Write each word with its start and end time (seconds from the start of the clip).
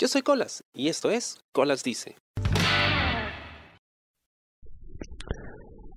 Yo 0.00 0.06
soy 0.06 0.22
Colas 0.22 0.62
y 0.72 0.86
esto 0.86 1.10
es 1.10 1.38
Colas 1.50 1.82
Dice. 1.82 2.14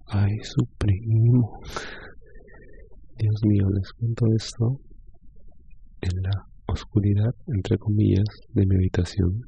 Ay, 0.08 0.32
su 0.42 0.66
primo. 0.80 1.60
Dios 3.16 3.42
mío, 3.48 3.68
les 3.72 3.92
cuento 3.92 4.26
esto 4.36 4.80
en 6.02 6.20
la 6.24 6.32
oscuridad, 6.66 7.30
entre 7.46 7.78
comillas, 7.78 8.26
de 8.50 8.66
mi 8.66 8.76
habitación. 8.76 9.40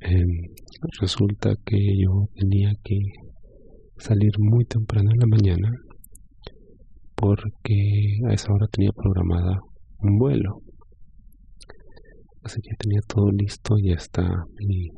Em, 0.00 0.28
resulta 1.00 1.54
que 1.64 1.76
yo 1.76 2.26
tenía 2.34 2.72
que 2.82 2.98
salir 3.98 4.32
muy 4.40 4.64
temprano 4.64 5.08
en 5.12 5.18
la 5.20 5.26
mañana 5.26 5.70
porque 7.14 8.18
a 8.28 8.32
esa 8.32 8.52
hora 8.52 8.66
tenía 8.72 8.90
programada 8.90 9.60
un 10.00 10.18
vuelo. 10.18 10.62
Así 12.42 12.60
que 12.62 12.74
tenía 12.78 13.00
todo 13.06 13.30
listo, 13.30 13.74
ya 13.82 13.94
está 13.94 14.22
mi 14.66 14.88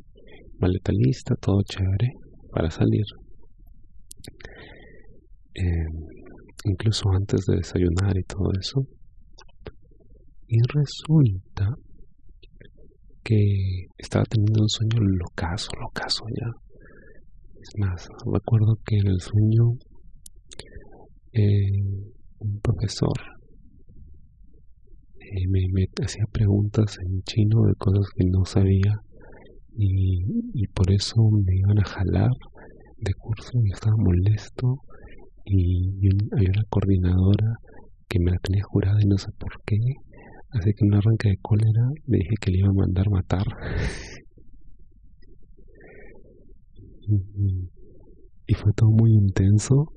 maleta 0.59 0.91
lista, 0.93 1.35
todo 1.35 1.61
chévere 1.63 2.09
para 2.51 2.69
salir. 2.69 3.03
Em, 5.55 5.87
incluso 6.65 7.09
antes 7.11 7.45
de 7.45 7.57
desayunar 7.57 8.17
y 8.17 8.23
todo 8.23 8.49
eso. 8.59 8.81
Y 10.47 10.57
resulta 10.73 11.75
que 13.23 13.87
estaba 13.97 14.23
teniendo 14.25 14.61
un 14.61 14.69
sueño 14.69 14.99
locazo, 15.01 15.69
locazo 15.81 16.23
ya. 16.39 16.49
Es 17.61 17.69
más, 17.79 18.07
recuerdo 18.31 18.75
que 18.85 18.97
en 18.97 19.07
el 19.07 19.19
sueño 19.19 19.77
eh, 21.33 22.11
un 22.39 22.59
profesor 22.59 23.32
me, 25.53 25.61
me, 25.71 25.85
hacía 26.03 26.25
preguntas 26.31 26.97
en 27.05 27.21
chino 27.21 27.65
de 27.67 27.75
cosas 27.75 28.07
que 28.15 28.25
no 28.25 28.43
sabía 28.45 28.95
y, 29.75 30.23
y 30.53 30.67
por 30.67 30.91
eso 30.91 31.15
me 31.31 31.55
iban 31.55 31.79
a 31.79 31.85
jalar 31.85 32.31
de 32.97 33.13
curso 33.13 33.51
y 33.63 33.71
estaba 33.71 33.95
molesto 33.97 34.77
y, 35.45 36.07
había 36.31 36.49
una 36.49 36.63
coordinadora 36.69 37.53
que 38.07 38.19
me 38.19 38.31
la 38.31 38.37
tenía 38.39 38.63
jurada 38.63 38.97
y 39.01 39.07
no 39.07 39.17
sé 39.17 39.27
por 39.37 39.51
qué 39.65 39.77
así 40.51 40.71
que 40.73 40.85
en 40.85 40.93
un 40.93 40.95
arranque 40.95 41.29
de 41.29 41.37
cólera 41.41 41.85
le 42.07 42.17
dije 42.17 42.35
que 42.39 42.51
le 42.51 42.59
iba 42.59 42.69
a 42.69 42.73
mandar 42.73 43.09
matar. 43.09 43.45
Y 48.45 48.55
fue 48.55 48.71
todo 48.73 48.89
muy 48.89 49.11
intenso 49.11 49.87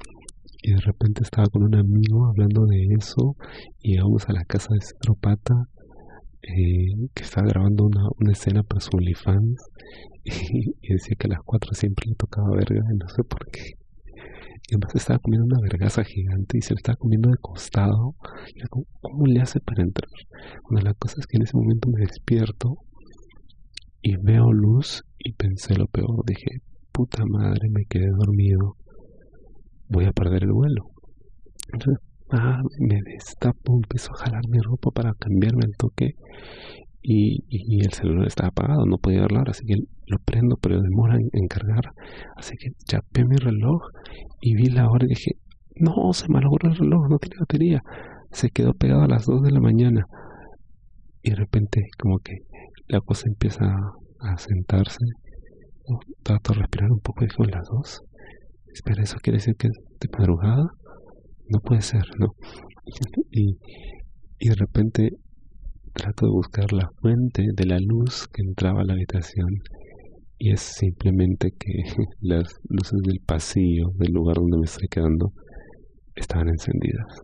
y 0.66 0.72
de 0.72 0.80
repente 0.80 1.22
estaba 1.22 1.46
con 1.46 1.62
un 1.62 1.76
amigo 1.76 2.26
hablando 2.26 2.66
de 2.66 2.88
eso 2.98 3.36
y 3.80 3.92
llegamos 3.92 4.28
a 4.28 4.32
la 4.32 4.44
casa 4.44 4.74
de 4.74 4.80
Cedro 4.80 5.16
eh, 6.42 7.08
que 7.14 7.22
estaba 7.22 7.46
grabando 7.46 7.84
una, 7.84 8.02
una 8.18 8.32
escena 8.32 8.64
para 8.64 8.80
su 8.80 8.90
OnlyFans 8.96 9.62
y, 10.24 10.92
decía 10.92 11.14
que 11.16 11.28
a 11.28 11.30
las 11.30 11.42
cuatro 11.44 11.72
siempre 11.72 12.06
le 12.08 12.16
tocaba 12.16 12.50
verga 12.50 12.82
y 12.92 12.96
no 12.96 13.08
sé 13.08 13.22
por 13.22 13.46
qué. 13.52 13.62
Y 14.68 14.74
además 14.74 14.96
estaba 14.96 15.20
comiendo 15.20 15.46
una 15.46 15.60
vergaza 15.62 16.02
gigante 16.02 16.58
y 16.58 16.62
se 16.62 16.74
lo 16.74 16.78
estaba 16.78 16.96
comiendo 16.96 17.30
de 17.30 17.36
costado. 17.40 18.16
Y 18.52 18.58
yo, 18.58 18.66
¿cómo, 18.68 18.86
¿cómo 19.00 19.26
le 19.26 19.40
hace 19.40 19.60
para 19.60 19.84
entrar? 19.84 20.10
bueno 20.68 20.82
la 20.82 20.94
cosa 20.94 21.14
es 21.20 21.28
que 21.28 21.36
en 21.36 21.44
ese 21.44 21.56
momento 21.56 21.90
me 21.90 22.00
despierto 22.00 22.74
y 24.02 24.16
veo 24.16 24.52
luz 24.52 25.04
y 25.20 25.32
pensé 25.34 25.76
lo 25.76 25.86
peor. 25.86 26.24
Dije 26.26 26.58
puta 26.90 27.24
madre 27.24 27.68
me 27.70 27.84
quedé 27.84 28.08
dormido 28.08 28.74
voy 29.88 30.06
a 30.06 30.12
perder 30.12 30.44
el 30.44 30.52
vuelo. 30.52 30.90
Entonces, 31.72 32.02
ah, 32.30 32.60
me 32.80 33.00
destapo, 33.02 33.74
empiezo 33.74 34.12
a 34.12 34.24
jalar 34.24 34.42
mi 34.48 34.58
ropa 34.58 34.90
para 34.90 35.14
cambiarme 35.14 35.64
el 35.66 35.76
toque 35.76 36.14
y, 37.02 37.44
y, 37.48 37.84
el 37.84 37.92
celular 37.92 38.26
estaba 38.26 38.48
apagado, 38.48 38.84
no 38.84 38.98
podía 38.98 39.22
hablar, 39.22 39.48
así 39.48 39.64
que 39.64 39.74
lo 40.06 40.18
prendo, 40.18 40.56
pero 40.60 40.80
demora 40.80 41.16
en, 41.16 41.46
cargar. 41.46 41.92
Así 42.36 42.56
que 42.56 42.70
chapé 42.84 43.24
mi 43.24 43.36
reloj 43.36 43.80
y 44.40 44.54
vi 44.56 44.66
la 44.66 44.88
hora 44.88 45.04
y 45.04 45.10
dije, 45.10 45.32
no, 45.76 46.12
se 46.12 46.28
malogró 46.28 46.68
el 46.68 46.76
reloj, 46.76 47.08
no 47.08 47.18
tiene 47.18 47.36
batería. 47.38 47.82
Se 48.32 48.50
quedó 48.50 48.74
pegado 48.74 49.02
a 49.02 49.08
las 49.08 49.24
2 49.26 49.42
de 49.42 49.52
la 49.52 49.60
mañana. 49.60 50.04
Y 51.22 51.30
de 51.30 51.36
repente, 51.36 51.82
como 51.98 52.18
que 52.18 52.38
la 52.88 53.00
cosa 53.00 53.24
empieza 53.28 53.64
a, 54.20 54.36
sentarse. 54.38 55.04
Trato 56.24 56.52
de 56.52 56.60
respirar 56.60 56.90
un 56.90 56.98
poco 56.98 57.22
y 57.22 57.28
dijo, 57.28 57.44
las 57.44 57.68
2 57.68 58.02
espera, 58.76 59.02
¿eso 59.02 59.16
quiere 59.22 59.38
decir 59.38 59.54
que 59.56 59.68
de 59.68 60.08
madrugada? 60.18 60.66
No 61.48 61.60
puede 61.60 61.80
ser, 61.80 62.04
¿no? 62.18 62.28
Y, 63.30 63.56
y 64.38 64.48
de 64.48 64.54
repente 64.54 65.10
trato 65.92 66.26
de 66.26 66.32
buscar 66.32 66.72
la 66.72 66.88
fuente 67.00 67.42
de 67.54 67.66
la 67.66 67.78
luz 67.80 68.26
que 68.28 68.42
entraba 68.42 68.82
a 68.82 68.84
la 68.84 68.92
habitación 68.92 69.48
y 70.38 70.52
es 70.52 70.60
simplemente 70.60 71.48
que 71.58 71.72
las 72.20 72.52
luces 72.68 73.00
del 73.02 73.20
pasillo 73.26 73.88
del 73.96 74.12
lugar 74.12 74.36
donde 74.36 74.58
me 74.58 74.64
estoy 74.64 74.88
quedando 74.88 75.32
estaban 76.14 76.48
encendidas. 76.48 77.22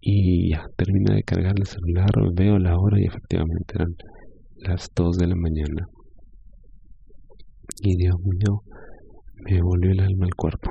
Y 0.00 0.50
ya, 0.52 0.64
termina 0.76 1.14
de 1.14 1.22
cargar 1.22 1.54
el 1.56 1.66
celular, 1.66 2.10
veo 2.34 2.58
la 2.58 2.76
hora 2.78 3.00
y 3.00 3.06
efectivamente 3.06 3.74
eran 3.74 3.94
las 4.68 4.88
2 4.94 5.18
de 5.18 5.26
la 5.26 5.34
mañana. 5.34 5.86
Y 7.82 7.96
Dios 7.96 8.14
mío, 8.22 8.62
me 9.44 9.60
volvió 9.62 9.90
el 9.92 10.00
alma 10.00 10.26
al 10.26 10.34
cuerpo. 10.34 10.70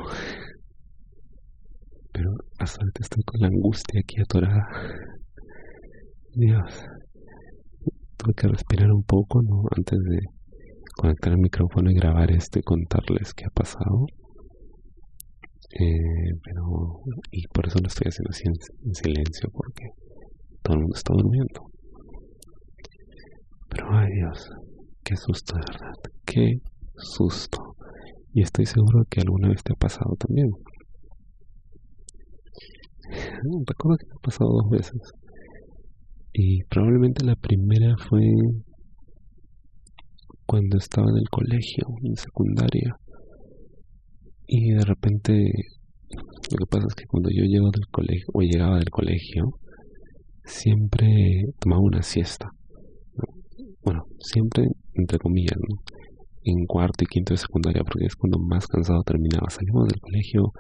Pero 2.12 2.32
hasta 2.60 2.80
ahorita 2.82 3.00
estoy 3.02 3.24
con 3.24 3.42
la 3.42 3.48
angustia 3.48 4.00
aquí 4.00 4.22
atorada. 4.22 4.66
Dios, 6.34 6.86
tuve 8.18 8.34
que 8.36 8.48
respirar 8.48 8.92
un 8.92 9.04
poco, 9.04 9.42
¿no? 9.42 9.64
Antes 9.76 10.00
de 10.00 10.20
conectar 10.96 11.34
el 11.34 11.40
micrófono 11.40 11.92
y 11.92 11.96
grabar 11.96 12.32
esto 12.32 12.60
y 12.60 12.64
contarles 12.64 13.34
qué 13.34 13.46
ha 13.46 13.54
pasado. 13.54 14.06
Eh, 15.78 16.32
pero, 16.44 17.02
y 17.32 17.48
por 17.48 17.68
eso 17.68 17.80
lo 17.80 17.88
estoy 17.88 18.08
haciendo 18.08 18.30
así 18.30 18.44
en, 18.46 18.54
en 18.88 18.94
silencio, 18.94 19.50
porque 19.52 19.86
todo 20.64 20.76
el 20.76 20.82
mundo 20.82 20.96
está 20.96 21.14
durmiendo. 21.14 21.62
Pero, 23.70 23.88
ay 23.92 24.08
Dios, 24.14 24.50
qué 25.04 25.16
susto 25.18 25.56
de 25.56 25.64
verdad, 25.70 25.94
qué 26.26 26.54
susto. 26.96 27.75
Y 28.36 28.42
estoy 28.42 28.66
seguro 28.66 29.06
que 29.10 29.22
alguna 29.22 29.48
vez 29.48 29.64
te 29.64 29.72
ha 29.72 29.78
pasado 29.78 30.14
también. 30.20 30.50
Recuerdo 33.66 33.98
que 33.98 34.08
me 34.08 34.14
ha 34.14 34.22
pasado 34.22 34.50
dos 34.50 34.70
veces. 34.70 35.00
Y 36.34 36.62
probablemente 36.66 37.24
la 37.24 37.38
primera 37.38 37.96
fue 38.10 38.20
cuando 40.46 40.76
estaba 40.78 41.08
en 41.10 41.18
el 41.18 41.30
colegio, 41.32 41.86
en 42.04 42.16
secundaria. 42.18 42.98
Y 44.48 44.72
de 44.74 44.84
repente, 44.84 45.32
lo 46.52 46.58
que 46.58 46.70
pasa 46.70 46.88
es 46.90 46.96
que 46.96 47.06
cuando 47.08 47.30
yo 47.34 47.46
llego 47.46 47.70
del 47.72 47.88
colegio, 47.90 48.26
o 48.34 48.42
llegaba 48.42 48.80
del 48.80 48.90
colegio, 48.90 49.46
siempre 50.44 51.08
tomaba 51.62 51.84
una 51.84 52.02
siesta. 52.02 52.48
Bueno, 53.82 54.02
siempre 54.20 54.66
entre 54.94 55.20
comillas, 55.20 55.58
¿no? 55.58 55.95
En 56.46 56.66
cuarto 56.68 57.04
y 57.04 57.08
quinto 57.08 57.34
de 57.34 57.38
secundaria, 57.38 57.84
porque 57.84 58.06
es 58.06 58.16
cuando 58.16 58.38
más 58.40 58.68
cansado 58.68 59.02
terminaba. 59.04 59.50
Salimos 59.50 59.88
del 59.88 60.00
colegio 60.00 60.52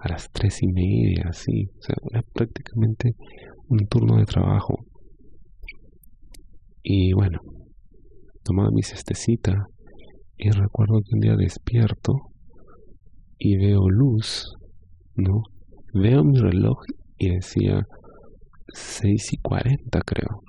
a 0.00 0.08
las 0.08 0.28
tres 0.32 0.62
y 0.62 0.66
media, 0.66 1.26
así, 1.28 1.68
o 1.78 1.82
sea, 1.82 1.96
era 2.10 2.22
prácticamente 2.34 3.12
un 3.68 3.86
turno 3.86 4.16
de 4.16 4.24
trabajo. 4.24 4.74
Y 6.82 7.12
bueno, 7.12 7.38
tomaba 8.42 8.70
mi 8.72 8.82
cestecita 8.82 9.54
y 10.36 10.50
recuerdo 10.50 11.00
que 11.04 11.14
un 11.14 11.20
día 11.20 11.36
despierto 11.36 12.14
y 13.38 13.56
veo 13.56 13.88
luz, 13.88 14.52
¿no? 15.14 15.42
Veo 15.94 16.24
mi 16.24 16.38
reloj 16.38 16.78
y 17.16 17.30
decía 17.34 17.82
seis 18.72 19.32
y 19.32 19.36
cuarenta, 19.38 20.00
creo. 20.04 20.42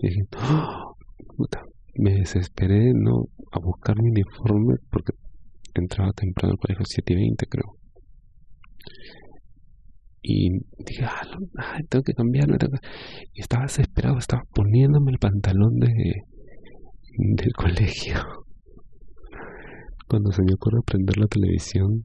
Y 0.00 0.08
dije, 0.08 0.22
¡Oh, 0.36 0.94
puta, 1.36 1.62
me 1.98 2.14
desesperé 2.14 2.92
no 2.94 3.24
a 3.52 3.58
buscar 3.60 3.96
mi 4.00 4.10
uniforme 4.10 4.76
porque 4.90 5.12
entraba 5.74 6.12
temprano 6.12 6.52
al 6.52 6.58
colegio 6.58 6.84
7 6.86 7.12
y 7.12 7.16
20 7.16 7.46
creo. 7.46 7.74
Y 10.22 10.48
dije 10.84 11.04
ah, 11.04 11.78
tengo 11.88 12.02
que 12.02 12.12
cambiarme 12.12 12.56
y 13.32 13.40
estaba 13.40 13.64
desesperado 13.64 14.18
estaba 14.18 14.42
poniéndome 14.54 15.12
el 15.12 15.18
pantalón 15.18 15.78
de 15.78 15.88
del 17.36 17.52
colegio. 17.52 18.16
Cuando 20.08 20.30
se 20.32 20.42
me 20.42 20.54
ocurre 20.54 20.80
prender 20.86 21.18
la 21.18 21.26
televisión 21.26 22.02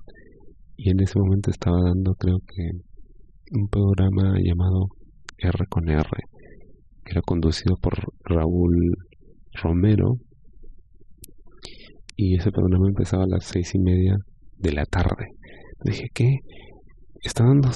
y 0.76 0.90
en 0.90 1.00
ese 1.02 1.20
momento 1.20 1.52
estaba 1.52 1.78
dando 1.84 2.14
creo 2.16 2.40
que 2.40 2.70
un 3.52 3.68
programa 3.68 4.38
llamado 4.44 4.88
R 5.38 5.66
con 5.70 5.90
R 5.90 6.10
que 7.06 7.12
era 7.12 7.22
conducido 7.22 7.76
por 7.82 7.94
Raúl 8.24 8.96
Romero 9.62 10.16
y 12.16 12.38
ese 12.38 12.52
programa 12.52 12.88
empezaba 12.88 13.24
a 13.24 13.28
las 13.28 13.46
seis 13.46 13.74
y 13.76 13.80
media 13.80 14.16
de 14.58 14.72
la 14.72 14.86
tarde. 14.86 15.28
Dije, 15.84 16.08
¿qué? 16.14 16.38
¿Están 17.22 17.48
dando, 17.48 17.70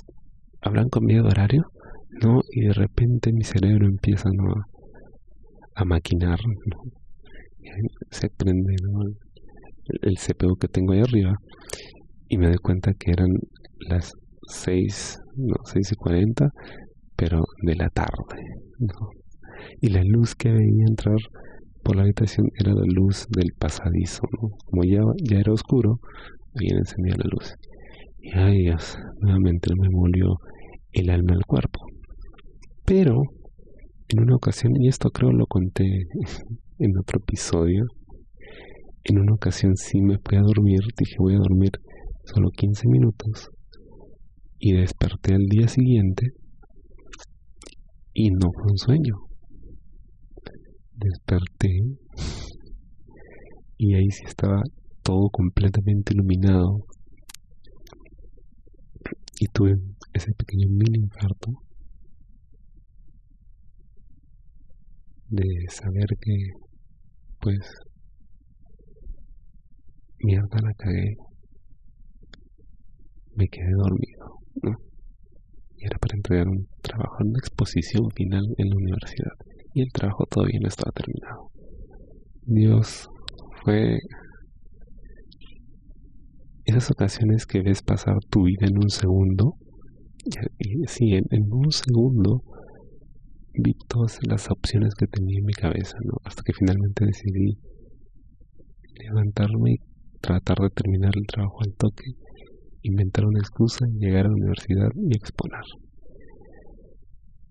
hablan 0.62 0.90
conmigo 0.90 1.24
de 1.24 1.30
horario? 1.30 1.64
No, 2.24 2.40
y 2.52 2.68
de 2.68 2.74
repente 2.74 3.32
mi 3.34 3.44
cerebro 3.44 3.88
empieza 3.88 4.30
¿no? 4.34 4.54
a 5.76 5.86
maquinar. 5.86 6.40
Se 8.10 8.30
prende 8.30 8.74
el, 10.02 10.16
CPU 10.16 10.56
que 10.56 10.68
tengo 10.68 10.94
ahí 10.94 11.02
arriba 11.02 11.34
y 12.30 12.38
me 12.38 12.48
doy 12.48 12.58
cuenta 12.58 12.92
que 12.98 13.12
eran 13.12 13.30
las 13.90 14.12
6, 14.50 15.18
no, 15.36 15.56
6 15.66 15.92
y 15.92 15.96
40, 15.96 16.50
pero 17.16 17.44
de 17.64 17.76
la 17.76 17.90
tarde. 17.90 18.42
Y 19.82 19.90
la 19.90 20.02
luz 20.04 20.36
que 20.36 20.50
veía 20.50 20.86
entrar 20.88 21.18
por 21.88 21.96
la 21.96 22.04
habitación 22.04 22.50
era 22.60 22.74
la 22.74 22.84
luz 22.86 23.28
del 23.30 23.54
pasadizo. 23.58 24.24
Como 24.66 24.84
ya, 24.84 25.00
ya 25.24 25.40
era 25.40 25.54
oscuro, 25.54 26.02
alguien 26.54 26.80
encendía 26.80 27.16
la 27.16 27.30
luz. 27.32 27.56
Y 28.20 28.38
ay 28.38 28.58
Dios, 28.64 28.98
nuevamente 29.22 29.70
me 29.80 29.88
molió 29.90 30.36
el 30.92 31.10
alma 31.10 31.36
al 31.36 31.46
cuerpo. 31.46 31.80
Pero 32.86 33.22
en 34.10 34.20
una 34.20 34.36
ocasión, 34.36 34.74
y 34.82 34.90
esto 34.90 35.10
creo 35.12 35.32
lo 35.32 35.46
conté 35.46 35.86
en 36.80 36.98
otro 36.98 37.22
episodio, 37.22 37.86
en 39.06 39.20
una 39.20 39.36
ocasión 39.36 39.78
sí 39.78 40.02
me 40.02 40.18
fui 40.18 40.38
a 40.38 40.42
dormir, 40.42 40.82
dije 40.98 41.16
voy 41.20 41.36
a 41.36 41.40
dormir 41.40 41.72
solo 42.26 42.50
15 42.50 42.90
minutos 42.90 43.50
y 44.60 44.74
desperté 44.74 45.36
al 45.36 45.46
día 45.46 45.70
siguiente 45.70 46.32
y 48.14 48.32
no 48.32 48.52
fue 48.52 48.72
un 48.72 48.78
sueño. 48.78 49.27
Desperté 50.98 51.70
y 53.78 53.94
ahí 53.94 54.10
sí 54.10 54.24
estaba 54.26 54.64
todo 55.04 55.30
completamente 55.30 56.14
iluminado. 56.16 56.80
Y 59.40 59.46
tuve 59.54 59.76
ese 60.14 60.32
pequeño 60.34 60.68
mini 60.70 60.98
infarto 61.04 61.52
de 65.30 65.46
saber 65.70 66.08
que 66.20 66.36
pues 67.42 67.60
mierda 70.20 70.58
la 70.64 70.74
cagué. 70.74 71.16
Me 73.36 73.48
quedé 73.50 73.72
dormido 73.78 74.26
¿no? 74.64 74.72
y 75.78 75.86
era 75.86 76.00
para 76.00 76.16
entregar 76.16 76.48
un 76.48 76.68
trabajo 76.82 77.18
una 77.20 77.38
exposición 77.38 78.10
final 78.16 78.44
en 78.58 78.70
la 78.70 78.76
universidad 78.78 79.57
y 79.78 79.82
el 79.82 79.92
trabajo 79.94 80.26
todavía 80.30 80.60
no 80.62 80.68
estaba 80.68 80.92
terminado 80.92 81.52
Dios 82.44 83.08
fue 83.64 83.98
esas 86.66 86.92
ocasiones 86.92 87.46
que 87.46 87.62
ves 87.62 87.82
pasar 87.82 88.16
tu 88.30 88.44
vida 88.44 88.68
en 88.68 88.78
un 88.78 88.90
segundo 88.90 89.54
y 90.60 90.86
sí, 90.88 91.14
en 91.14 91.44
un 91.52 91.72
segundo 91.72 92.42
vi 93.64 93.74
todas 93.88 94.20
las 94.28 94.50
opciones 94.52 94.94
que 94.96 95.08
tenía 95.08 95.40
en 95.40 95.46
mi 95.46 95.54
cabeza, 95.54 95.98
¿no? 96.04 96.18
Hasta 96.24 96.44
que 96.44 96.54
finalmente 96.54 97.06
decidí 97.06 97.58
levantarme 99.00 99.72
y 99.72 100.20
tratar 100.20 100.58
de 100.58 100.70
terminar 100.70 101.12
el 101.16 101.26
trabajo 101.28 101.58
al 101.66 101.74
toque, 101.78 102.12
inventar 102.82 103.26
una 103.26 103.40
excusa, 103.40 103.86
llegar 103.98 104.26
a 104.26 104.30
la 104.30 104.36
universidad 104.36 104.90
y 104.96 105.16
exponer. 105.16 105.64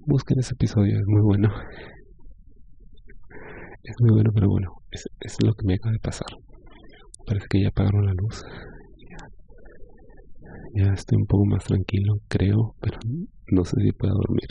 Busquen 0.07 0.39
ese 0.39 0.55
episodio, 0.55 0.97
es 0.97 1.07
muy 1.07 1.23
bueno. 1.23 1.49
Es 3.89 3.97
muy 4.01 4.11
bueno, 4.15 4.31
pero 4.35 4.49
bueno, 4.49 4.69
es, 4.91 5.05
es 5.21 5.37
lo 5.45 5.53
que 5.55 5.67
me 5.67 5.75
acaba 5.75 5.93
de 5.93 6.01
pasar. 6.01 6.29
Parece 7.27 7.47
que 7.49 7.63
ya 7.63 7.69
apagaron 7.69 8.07
la 8.07 8.13
luz. 8.13 8.43
Ya, 10.75 10.93
estoy 10.93 11.17
un 11.17 11.27
poco 11.27 11.47
más 11.47 11.65
tranquilo, 11.65 12.15
creo, 12.29 12.75
pero 12.81 12.99
no 13.53 13.65
sé 13.65 13.77
si 13.81 13.93
puedo 13.93 14.15
dormir 14.15 14.49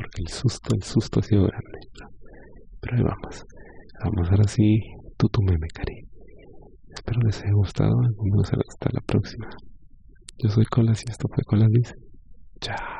porque 0.00 0.22
el 0.22 0.28
susto, 0.28 0.74
el 0.74 0.82
susto 0.82 1.20
ha 1.20 1.22
sido 1.22 1.42
grande. 1.42 1.78
Pero 2.80 2.96
ahí 2.96 3.02
vamos. 3.02 3.44
Vamos 4.02 4.30
ahora 4.30 4.48
sí, 4.48 4.80
tú 5.18 5.28
tu 5.28 5.42
cari. 5.74 6.08
Espero 6.94 7.20
les 7.20 7.42
haya 7.42 7.52
gustado. 7.52 7.94
Hasta 8.00 8.90
la 8.92 9.00
próxima. 9.02 9.48
Yo 10.42 10.48
soy 10.48 10.64
Colas 10.64 11.02
y 11.06 11.10
esto 11.10 11.28
fue 11.28 11.44
Colas 11.44 11.68
Dice. 11.70 11.94
Chao. 12.60 12.99